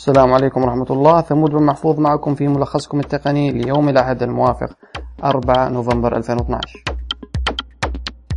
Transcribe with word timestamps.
السلام 0.00 0.32
عليكم 0.32 0.62
ورحمة 0.64 0.86
الله. 0.90 1.20
ثمود 1.20 1.50
بن 1.50 1.62
محفوظ 1.62 2.00
معكم 2.00 2.34
في 2.34 2.48
ملخصكم 2.48 3.00
التقني 3.00 3.52
ليوم 3.52 3.88
الأحد 3.88 4.22
الموافق 4.22 4.70
4 5.24 5.68
نوفمبر 5.68 6.16
2012 6.16 6.84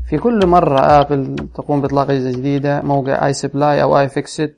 في 0.10 0.18
كل 0.18 0.48
مرة 0.48 0.80
آبل 0.80 1.36
تقوم 1.56 1.82
بإطلاق 1.82 2.10
أجهزة 2.10 2.32
جديدة 2.32 2.82
موقع 2.82 3.26
آي 3.26 3.34
سبلاي 3.34 3.82
أو 3.82 4.00
آي 4.00 4.10
فيكست 4.10 4.56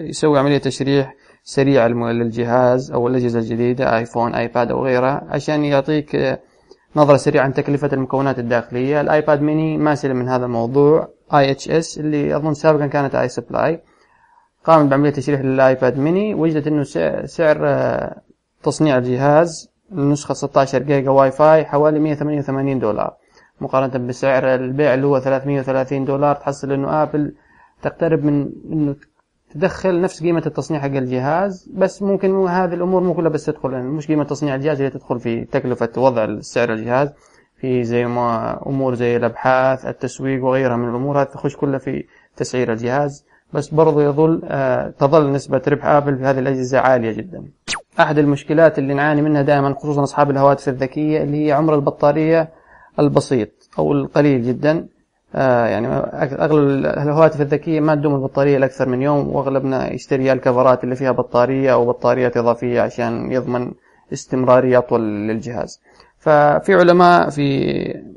يسوي 0.00 0.38
عملية 0.38 0.58
تشريح 0.58 1.14
سريع 1.44 1.86
للجهاز 1.86 2.92
أو 2.92 3.08
الأجهزة 3.08 3.38
الجديدة 3.38 3.96
آيفون 3.96 4.34
آيباد 4.34 4.70
أو 4.70 4.84
غيرها 4.84 5.24
عشان 5.28 5.64
يعطيك 5.64 6.16
آه، 6.16 6.38
نظرة 6.96 7.16
سريعة 7.16 7.44
عن 7.44 7.52
تكلفة 7.52 7.90
المكونات 7.92 8.38
الداخلية. 8.38 9.00
الآيباد 9.00 9.42
ميني 9.42 9.78
ما 9.78 9.94
سلم 9.94 10.16
من 10.16 10.28
هذا 10.28 10.44
الموضوع. 10.44 11.08
آي 11.34 11.50
إتش 11.50 11.70
إس 11.70 11.98
اللي 11.98 12.36
أظن 12.36 12.54
سابقا 12.54 12.86
كانت 12.86 13.14
آي 13.14 13.28
سبلاي 13.28 13.80
قامت 14.64 14.90
بعملية 14.90 15.10
تشريح 15.10 15.40
للايباد 15.40 15.98
ميني 15.98 16.34
وجدت 16.34 16.66
إنه 16.66 16.82
سعر 17.26 17.58
آه، 17.62 18.20
تصنيع 18.62 18.98
الجهاز 18.98 19.70
النسخة 19.92 20.34
16 20.34 20.82
جيجا 20.82 21.10
واي 21.10 21.30
فاي 21.30 21.64
حوالي 21.64 21.98
188 21.98 22.78
دولار. 22.78 23.16
مقارنة 23.60 24.06
بسعر 24.06 24.54
البيع 24.54 24.94
اللي 24.94 25.06
هو 25.06 25.20
330 25.20 26.04
دولار 26.04 26.36
تحصل 26.36 26.72
إنه 26.72 27.02
آبل 27.02 27.34
تقترب 27.82 28.24
من 28.24 28.50
إنه 28.72 28.96
تدخل 29.54 30.00
نفس 30.00 30.22
قيمة 30.22 30.42
التصنيع 30.46 30.80
حق 30.80 30.86
الجهاز 30.86 31.70
بس 31.74 32.02
ممكن 32.02 32.46
هذه 32.46 32.74
الأمور 32.74 33.02
مو 33.02 33.14
كلها 33.14 33.30
بس 33.30 33.44
تدخل 33.44 33.72
يعني 33.72 33.88
مش 33.88 34.08
قيمة 34.08 34.24
تصنيع 34.24 34.54
الجهاز 34.54 34.80
اللي 34.80 34.90
تدخل 34.90 35.20
في 35.20 35.44
تكلفة 35.44 35.88
وضع 35.96 36.40
سعر 36.40 36.72
الجهاز 36.72 37.12
في 37.60 37.84
زي 37.84 38.06
ما 38.06 38.60
أمور 38.66 38.94
زي 38.94 39.16
الأبحاث 39.16 39.86
التسويق 39.86 40.44
وغيرها 40.44 40.76
من 40.76 40.88
الأمور 40.88 41.20
هذه 41.22 41.26
تخش 41.26 41.56
كلها 41.56 41.78
في 41.78 42.04
تسعير 42.36 42.72
الجهاز. 42.72 43.24
بس 43.54 43.68
برضو 43.68 44.00
يظل 44.00 44.40
آه 44.44 44.88
تظل 44.98 45.32
نسبة 45.32 45.62
ربح 45.68 45.86
آبل 45.86 46.16
في 46.16 46.24
هذه 46.24 46.38
الأجهزة 46.38 46.78
عالية 46.78 47.12
جدا. 47.12 47.44
أحد 48.00 48.18
المشكلات 48.18 48.78
اللي 48.78 48.94
نعاني 48.94 49.22
منها 49.22 49.42
دائما 49.42 49.74
خصوصا 49.74 50.02
أصحاب 50.02 50.30
الهواتف 50.30 50.68
الذكية 50.68 51.22
اللي 51.22 51.46
هي 51.46 51.52
عمر 51.52 51.74
البطارية 51.74 52.48
البسيط 52.98 53.48
أو 53.78 53.92
القليل 53.92 54.42
جدا. 54.42 54.86
آه 55.34 55.66
يعني 55.66 55.86
أغلب 56.44 56.68
الهواتف 56.86 57.40
الذكية 57.40 57.80
ما 57.80 57.94
تدوم 57.94 58.14
البطارية 58.14 58.58
لأكثر 58.58 58.88
من 58.88 59.02
يوم 59.02 59.28
وأغلبنا 59.28 59.92
يشتري 59.92 60.32
الكفرات 60.32 60.84
اللي 60.84 60.96
فيها 60.96 61.12
بطارية 61.12 61.72
أو 61.72 61.86
بطاريات 61.86 62.36
إضافية 62.36 62.80
عشان 62.80 63.32
يضمن 63.32 63.72
استمراريه 64.12 64.78
اطول 64.78 65.00
للجهاز. 65.28 65.80
ففي 66.18 66.74
علماء 66.74 67.30
في 67.30 68.12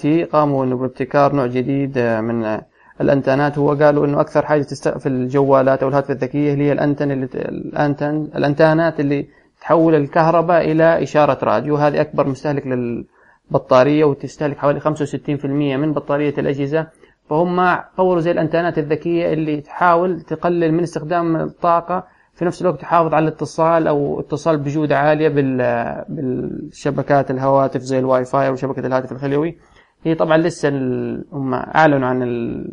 تي 0.00 0.24
قاموا 0.24 0.66
بابتكار 0.66 1.34
نوع 1.34 1.46
جديد 1.46 1.98
من 1.98 2.60
الانتانات 3.00 3.58
هو 3.58 3.74
قالوا 3.74 4.06
إنه 4.06 4.20
أكثر 4.20 4.46
حاجة 4.46 4.62
في 4.98 5.06
الجوالات 5.06 5.82
أو 5.82 5.88
الهواتف 5.88 6.10
الذكية 6.10 6.54
هي 6.54 6.72
الأنتن 6.72 7.10
اللي 7.10 7.28
الانتن 7.34 8.28
الانتانات 8.36 9.00
اللي 9.00 9.26
تحول 9.60 9.94
الكهرباء 9.94 10.72
إلى 10.72 11.02
إشارة 11.02 11.38
راديو. 11.44 11.76
هذه 11.76 12.00
أكبر 12.00 12.26
مستهلك 12.26 12.66
لل 12.66 13.04
بطارية 13.50 14.04
وتستهلك 14.04 14.58
حوالي 14.58 14.80
65% 14.80 15.44
من 15.76 15.92
بطارية 15.92 16.34
الأجهزة. 16.38 16.86
فهم 17.30 17.78
طوروا 17.96 18.20
زي 18.20 18.30
الأنتانات 18.30 18.78
الذكية 18.78 19.32
اللي 19.32 19.60
تحاول 19.60 20.20
تقلل 20.20 20.72
من 20.72 20.82
استخدام 20.82 21.36
الطاقة 21.36 22.04
في 22.34 22.44
نفس 22.44 22.62
الوقت 22.62 22.80
تحافظ 22.80 23.14
على 23.14 23.28
الاتصال 23.28 23.86
أو 23.86 24.20
اتصال 24.20 24.56
بجودة 24.56 24.98
عالية 24.98 25.28
بالشبكات 26.08 27.30
الهواتف 27.30 27.80
زي 27.80 27.98
الواي 27.98 28.24
فاي 28.24 28.48
أو 28.48 28.56
شبكة 28.56 28.86
الهاتف 28.86 29.12
الخليوي 29.12 29.56
هي 30.06 30.14
طبعا 30.14 30.36
لسه 30.36 30.68
هم 31.32 31.54
أعلنوا 31.54 32.08
عن 32.08 32.22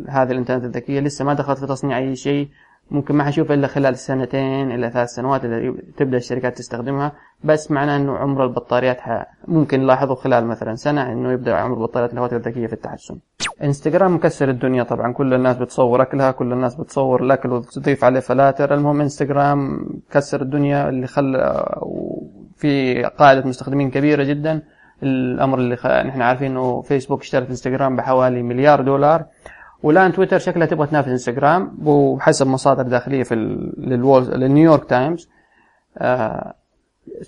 هذه 0.10 0.32
الأنتنات 0.32 0.64
الذكية 0.64 1.00
لسه 1.00 1.26
ما 1.26 1.34
دخلت 1.34 1.60
في 1.60 1.68
تصنيع 1.68 1.98
أي 1.98 2.16
شيء. 2.16 2.48
ممكن 2.92 3.16
ما 3.16 3.24
حنشوف 3.24 3.52
إلا 3.52 3.68
خلال 3.68 3.98
سنتين 3.98 4.72
إلى 4.72 4.90
ثلاث 4.90 5.10
سنوات 5.10 5.46
اللي 5.46 5.76
تبدأ 5.98 6.18
الشركات 6.18 6.58
تستخدمها. 6.58 7.12
بس 7.44 7.72
معناه 7.72 7.98
إنه 7.98 8.18
عمر 8.18 8.44
البطاريات 8.44 8.98
ممكن 9.48 9.80
نلاحظه 9.80 10.16
خلال 10.16 10.46
مثلا 10.46 10.76
سنة 10.76 11.12
إنه 11.12 11.32
يبدأ 11.32 11.56
عمر 11.56 11.76
بطاريات 11.76 12.14
الهواتف 12.14 12.34
الذكية 12.34 12.68
في 12.68 12.74
التحسن. 12.74 13.18
إنستغرام 13.64 14.16
مكسر 14.16 14.50
الدنيا 14.50 14.84
طبعا. 14.84 15.14
كل 15.14 15.34
الناس 15.34 15.58
بتصور 15.58 16.02
أكلها 16.02 16.32
كل 16.32 16.54
الناس 16.54 16.76
بتصور 16.76 17.24
الأكل 17.24 17.52
وتضيف 17.52 18.04
عليه 18.04 18.20
فلاتر. 18.20 18.74
المهم 18.74 19.02
إنستغرام 19.02 19.86
كسر 20.12 20.42
الدنيا 20.42 20.90
اللي 20.90 21.08
خلى 21.08 21.66
في 22.58 23.04
قاعدة 23.04 23.48
مستخدمين 23.48 23.92
كبيرة 23.92 24.24
جدا. 24.24 24.62
الأمر 25.04 25.58
اللي 25.58 25.76
خ... 25.76 25.86
نحن 25.88 26.22
عارفين 26.22 26.52
إنه 26.52 26.82
فيسبوك 26.82 27.22
اشترت 27.22 27.50
انستغرام 27.50 27.96
بحوالي 27.96 28.42
مليار 28.44 28.82
دولار. 28.82 29.26
والآن 29.84 30.14
تويتر 30.14 30.38
شكلها 30.38 30.68
تبغى 30.68 30.88
تنافس 30.88 31.08
انستغرام 31.08 31.78
وحسب 31.86 32.48
مصادر 32.48 32.84
داخلية 32.84 33.24
في 33.24 33.36
للوول 33.78 34.24
للنيويورك 34.24 34.86
تايمز 34.86 35.30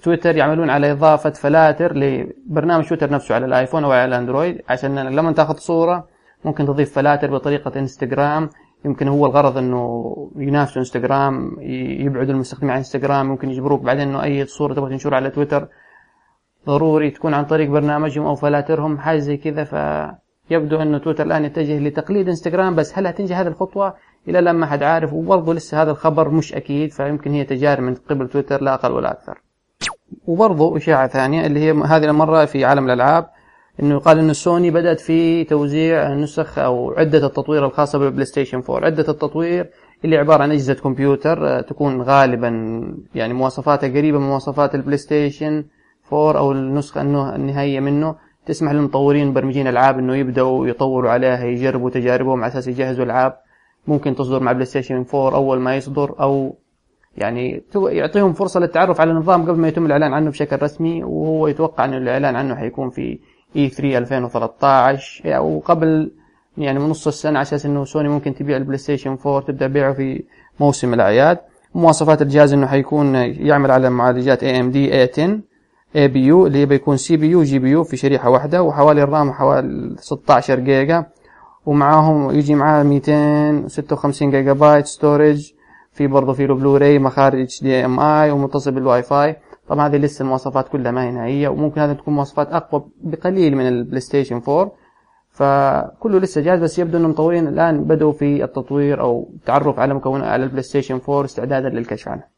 تويتر 0.04 0.36
يعملون 0.36 0.70
على 0.70 0.92
إضافة 0.92 1.30
فلاتر 1.30 1.98
لبرنامج 1.98 2.88
تويتر 2.88 3.10
نفسه 3.10 3.36
على 3.36 3.46
الآيفون 3.46 3.84
أو 3.84 3.92
على 3.92 4.06
الأندرويد. 4.06 4.62
عشان 4.70 5.00
لما 5.00 5.32
تاخذ 5.32 5.56
صورة 5.58 6.08
ممكن 6.46 6.66
تضيف 6.66 6.94
فلاتر 6.96 7.32
بطريقة 7.32 7.80
انستغرام 7.80 8.50
يمكن 8.86 9.08
هو 9.08 9.26
الغرض 9.26 9.58
إنه 9.58 10.14
ينافسوا 10.36 10.82
انستغرام 10.82 11.58
يبعدوا 12.06 12.34
المستخدمين 12.34 12.72
عن 12.72 12.78
انستغرام 12.78 13.26
ممكن 13.26 13.50
يجبروك 13.50 13.82
بعدين 13.82 14.08
إنه 14.08 14.24
أي 14.24 14.46
صورة 14.46 14.74
تبغى 14.74 14.90
تنشرها 14.90 15.16
على 15.16 15.30
تويتر 15.30 15.68
ضروري 16.66 17.12
تكون 17.12 17.34
عن 17.34 17.46
طريق 17.46 17.70
برنامجهم 17.70 18.26
أو 18.26 18.36
فلاترهم 18.36 18.98
حاجة 18.98 19.20
زي 19.20 19.38
كذا. 19.38 19.64
ف 19.64 19.76
يبدو 20.50 20.82
أنه 20.82 20.98
تويتر 20.98 21.26
الآن 21.26 21.46
يتجه 21.46 21.80
لتقليد 21.80 22.28
إنستغرام 22.28 22.76
بس 22.76 22.98
هل 22.98 23.08
هتنجح 23.08 23.38
هذه 23.40 23.48
الخطوة؟ 23.48 23.94
إلى 24.28 24.40
الآن 24.40 24.56
ما 24.56 24.66
حد 24.66 24.84
عارف 24.84 25.14
وبرضه 25.14 25.54
لسه 25.54 25.82
هذا 25.82 25.92
الخبر 25.92 26.30
مش 26.30 26.54
أكيد 26.54 26.92
فيمكن 26.92 27.32
هي 27.32 27.44
تجارب 27.44 27.84
من 27.84 27.96
قبل 27.96 28.28
تويتر 28.30 28.62
لا 28.62 28.74
أقل 28.74 28.92
ولا 28.92 29.12
أكثر. 29.12 29.42
وبرضه 30.28 30.78
إشاعة 30.78 31.08
ثانية 31.08 31.46
اللي 31.46 31.60
هي 31.60 31.72
هذه 31.72 32.06
المرة 32.06 32.46
في 32.46 32.66
عالم 32.66 32.86
الألعاب 32.86 33.30
إنه 33.84 33.96
يقال 33.96 34.20
إنه 34.20 34.34
سوني 34.34 34.72
بدأت 34.72 35.00
في 35.00 35.44
توزيع 35.44 36.14
نسخ 36.14 36.60
أو 36.60 36.94
عدة 36.98 37.28
التطوير 37.28 37.66
الخاصة 37.66 38.00
بالبلاي 38.00 38.26
ستيشن 38.26 38.62
4 38.70 38.86
عدة 38.86 39.12
التطوير 39.12 39.70
اللي 40.06 40.18
عبارة 40.18 40.44
عن 40.44 40.52
أجهزة 40.52 40.74
كمبيوتر 40.74 41.48
آه، 41.48 41.62
تكون 41.62 42.02
غالبا 42.02 42.50
يعني 43.16 43.34
مواصفاتها 43.34 43.90
قريبة 43.90 44.20
من 44.20 44.28
مواصفات 44.28 44.76
البلاي 44.76 44.98
ستيشن 44.98 45.66
4 46.14 46.40
أو 46.40 46.52
النسخة 46.52 47.02
النهائية 47.36 47.80
منه 47.80 48.16
تسمح 48.46 48.72
للمطورين 48.72 49.28
مبرمجين 49.28 49.68
ألعاب 49.68 50.00
إنه 50.00 50.16
يبدأوا 50.16 50.68
يطوروا 50.68 51.12
عليها 51.12 51.46
يجربوا 51.46 51.90
تجاربهم 51.90 52.44
على 52.44 52.52
أساس 52.52 52.68
يجهزوا 52.68 53.06
العاب 53.06 53.38
ممكن 53.88 54.16
تصدر 54.16 54.40
مع 54.40 54.52
بلاي 54.52 54.66
ستيشن 54.66 55.06
4 55.14 55.36
أول 55.36 55.60
ما 55.60 55.76
يصدر 55.76 56.16
أو 56.20 56.56
يعني 57.18 57.64
يعطيهم 57.76 58.34
فرصة 58.34 58.60
للتعرف 58.60 59.02
على 59.02 59.12
النظام 59.12 59.50
قبل 59.50 59.60
ما 59.60 59.68
يتم 59.68 59.86
الإعلان 59.86 60.14
عنه 60.14 60.30
بشكل 60.30 60.62
رسمي 60.62 61.04
وهو 61.04 61.48
يتوقع 61.48 61.86
ان 61.86 61.94
الإعلان 61.94 62.36
عنه 62.36 62.56
حيكون 62.56 62.90
في 62.90 63.20
E3 63.56 63.98
2013 63.98 65.38
أو 65.38 65.60
قبل 65.66 66.12
يعني 66.58 66.80
من 66.80 66.90
نص 66.90 67.08
السنة 67.08 67.32
على 67.32 67.42
أساس 67.42 67.66
إنه 67.66 67.86
سوني 67.86 68.10
ممكن 68.10 68.36
تبيع 68.36 68.58
البلاي 68.58 68.78
ستيشن 68.78 69.18
4 69.26 69.42
تبدأ 69.42 69.68
بيعه 69.68 69.94
في 69.94 70.24
موسم 70.60 70.94
الأعياد. 70.94 71.38
مواصفات 71.76 72.22
الجهاز 72.22 72.54
إنه 72.54 72.68
حيكون 72.68 73.16
يعمل 73.16 73.72
على 73.72 73.90
معالجات 73.90 74.44
اي 74.44 74.60
ام 74.60 74.72
دي 74.72 75.02
10 75.02 75.40
اي 75.96 76.08
بي 76.08 76.26
يو 76.26 76.48
اللي 76.48 76.66
بيكون 76.66 76.98
سي 76.98 77.18
بي 77.18 77.28
يو 77.28 77.44
جي 77.44 77.60
بي 77.60 77.70
يو 77.70 77.84
في 77.84 77.98
شريحة 77.98 78.30
واحدة 78.30 78.64
وحوالي 78.64 79.04
الرام 79.04 79.32
حوالي 79.32 79.96
16 80.00 80.60
جيجا. 80.60 81.06
ومعاهم 81.66 82.32
يجي 82.32 82.56
معاه 82.56 82.84
256 82.84 84.32
جيجا 84.32 84.54
بايت 84.54 84.86
storage 84.86 85.54
في 85.92 86.08
برضه 86.08 86.34
في 86.34 86.48
له 86.48 86.56
بلوراي 86.56 87.00
مخارج 87.00 87.40
HDMI 87.42 88.32
ومتصل 88.32 88.72
بالواي 88.72 89.04
فاي 89.04 89.36
طبعا 89.68 89.88
هذه 89.88 89.98
لسه 89.98 90.24
المواصفات 90.24 90.68
كلها 90.68 90.92
ما 90.92 91.04
هي 91.04 91.12
نهائية 91.12 91.48
وممكن 91.50 91.82
هذه 91.82 91.94
تكون 91.94 92.14
مواصفات 92.14 92.48
أقوى 92.48 92.86
بقليل 93.02 93.56
من 93.56 93.68
البلاي 93.68 94.00
ستيشن 94.00 94.42
4 94.48 94.72
فكله 95.32 96.20
لسه 96.20 96.42
جاهز 96.42 96.60
بس 96.60 96.80
يبدو 96.80 96.98
انه 96.98 97.06
المطورين 97.06 97.48
الآن 97.48 97.84
بدأوا 97.84 98.12
في 98.12 98.44
التطوير 98.44 99.02
أو 99.02 99.30
التعرف 99.36 99.80
على 99.80 99.94
مكونات 99.94 100.28
على 100.28 100.44
البلاي 100.44 100.64
ستيشن 100.64 101.00
4 101.10 101.26
استعدادا 101.26 101.70
للكشف 101.70 102.08
عنه. 102.08 102.35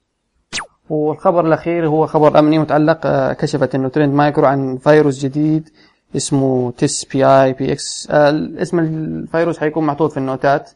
والخبر 0.89 1.48
الأخير 1.48 1.88
هو 1.88 2.07
خبر 2.07 2.39
أمني 2.39 2.60
متعلق 2.60 3.00
آه، 3.06 3.34
كشفت 3.34 3.75
إنه 3.75 3.89
Trend 3.90 4.14
Micro 4.14 4.46
عن 4.45 4.78
فيروس 4.78 5.19
جديد 5.19 5.69
اسمه 6.16 6.72
TSPY 6.72 7.25
PIX 7.25 8.08
اسم 8.12 8.80
الفيروس 8.80 9.60
حيكون 9.60 9.86
محطوط 9.86 10.12
في 10.12 10.18
النوتات 10.18 10.69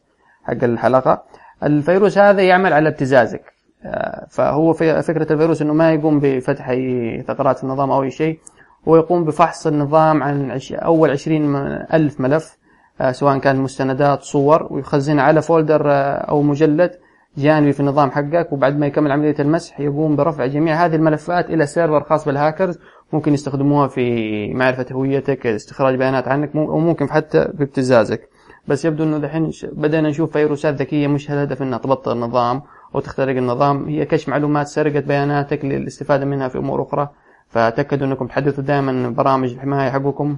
حق 0.43 0.63
الحلقة. 0.63 1.23
الفيروس 1.63 2.17
هذا 2.17 2.41
يعمل 2.41 2.73
على 2.73 2.89
ابتزازك. 2.89 3.43
آه، 3.85 4.27
فهو 4.29 4.73
في 4.73 5.01
فكرة 5.01 5.33
الفيروس 5.33 5.61
إنه 5.61 5.73
ما 5.73 5.93
يقوم 5.93 6.19
بفتح 6.19 6.69
أي 6.69 7.23
ثغرات 7.27 7.57
في 7.57 7.63
النظام 7.63 7.91
أو 7.91 8.03
أي 8.03 8.11
شيء. 8.11 8.39
هو 8.87 8.95
يقوم 8.95 9.23
بفحص 9.25 9.67
النظام 9.67 10.23
عن 10.23 10.59
أول 10.71 11.11
عشرين 11.11 11.55
ألف 11.93 12.19
ملف 12.19 12.57
آه، 13.01 13.11
سواء 13.11 13.37
كان 13.37 13.55
مستندات 13.55 14.21
صور 14.21 14.67
ويخزنها 14.69 15.23
على 15.23 15.41
folder 15.41 15.81
أو 16.29 16.41
مجلد. 16.41 16.91
جانبي 17.37 17.73
في 17.73 17.79
النظام 17.79 18.11
حقك 18.11 18.53
وبعد 18.53 18.77
ما 18.77 18.87
يكمل 18.87 19.11
عملية 19.11 19.35
المسح 19.39 19.79
يقوم 19.79 20.15
برفع 20.15 20.45
جميع 20.45 20.85
هذه 20.85 20.95
الملفات 20.95 21.49
إلى 21.49 21.65
server 21.65 22.03
خاص 22.03 22.25
بالهاكرز 22.25 22.79
ممكن 23.13 23.33
يستخدموها 23.33 23.87
في 23.87 24.53
معرفة 24.53 24.85
هويتك 24.91 25.47
استخراج 25.47 25.95
بيانات 25.95 26.27
عنك 26.27 26.55
وممكن 26.55 27.09
حتى 27.09 27.43
في 27.57 27.63
ابتزازك 27.63 28.29
بس 28.67 28.85
يبدو 28.85 29.03
إنه 29.03 29.17
دحين 29.17 29.51
بدأنا 29.63 30.09
نشوف 30.09 30.31
فيروسات 30.31 30.73
ذكية 30.75 31.07
مش 31.07 31.31
الهدف 31.31 31.61
إنها 31.61 31.77
تبطل 31.77 32.11
النظام 32.11 32.61
أو 32.95 32.99
تخترق 32.99 33.37
النظام. 33.37 33.85
هي 33.89 34.05
كشف 34.05 34.29
معلومات 34.29 34.67
سرقة 34.67 34.99
بياناتك 34.99 35.65
للاستفادة 35.65 36.25
منها 36.25 36.47
في 36.47 36.57
أمور 36.57 36.81
أخرى. 36.81 37.09
فتأكدوا 37.47 38.07
أنكم 38.07 38.27
تحدثوا 38.27 38.63
دائما 38.63 39.09
برامج 39.09 39.53
الحماية 39.53 39.89
حقكم 39.89 40.37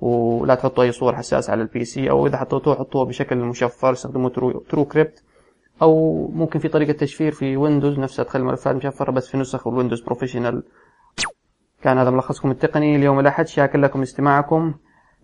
ولا 0.00 0.54
تحطوا 0.54 0.84
أي 0.84 0.92
صور 0.92 1.16
حساسة 1.16 1.50
على 1.50 1.62
ال 1.62 1.84
PC 1.84 2.10
أو 2.10 2.26
إذا 2.26 2.36
حطيتوه 2.36 2.74
حطوه 2.74 3.04
بشكل 3.04 3.36
مشفر 3.36 3.92
استخدموا 3.92 4.28
TrueCrypt 4.68 5.22
أو 5.82 6.26
ممكن 6.28 6.58
في 6.58 6.68
طريقة 6.68 6.92
تشفير 6.92 7.32
في 7.32 7.56
ويندوز 7.56 7.98
نفسها. 7.98 8.24
تخلي 8.24 8.40
الملفات 8.40 8.76
مشفرة 8.76 9.10
بس 9.10 9.28
في 9.28 9.38
نسخ 9.38 9.66
الويندوز 9.66 10.00
Professional. 10.00 10.62
كان 11.82 11.98
هذا 11.98 12.10
ملخصكم 12.10 12.50
التقني. 12.50 12.96
اليوم 12.96 13.20
الأحد 13.20 13.46
شاكر 13.46 13.78
لكم 13.78 14.02
استماعكم. 14.02 14.74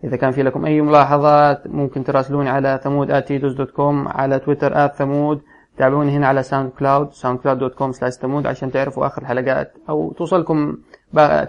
إذا 0.04 0.16
كان 0.16 0.30
في 0.30 0.42
لكم 0.42 0.64
أي 0.64 0.80
ملاحظات 0.80 1.66
ممكن 1.66 2.04
تراسلوني 2.04 2.50
على 2.50 2.80
ثمود 2.84 3.24
dot 3.30 3.70
com 3.70 4.08
على 4.08 4.38
تويتر 4.38 4.84
at 4.84 4.94
ثمود. 4.94 5.42
تابعوني 5.76 6.16
هنا 6.16 6.26
على 6.26 6.42
SoundCloud 6.42 7.12
SoundCloud 7.12 7.58
dot 7.58 7.74
com 7.74 7.92
slash 7.92 8.12
ثمود 8.12 8.46
عشان 8.46 8.70
تعرفوا 8.70 9.06
آخر 9.06 9.22
الحلقات 9.22 9.72
أو 9.88 10.12
توصلكم 10.12 10.76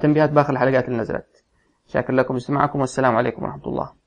تنبيهات 0.01 0.29
بآخر 0.29 0.53
الحلقات 0.53 0.87
اللي 0.87 0.99
نزلت. 0.99 1.43
شاكر 1.87 2.13
لكم 2.13 2.35
استماعكم 2.35 2.79
والسلام 2.79 3.15
عليكم 3.15 3.43
ورحمة 3.43 3.65
الله. 3.65 4.00